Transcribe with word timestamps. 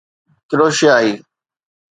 ڪروشيائي 0.49 1.09